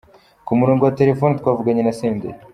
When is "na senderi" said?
1.83-2.35